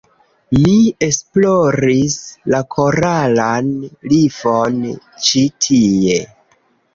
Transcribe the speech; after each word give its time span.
Ni 0.61 0.71
esploris 1.07 2.15
la 2.53 2.61
koralan 2.77 3.69
rifon 4.15 4.81
ĉi 5.29 5.45
tie 5.69 6.19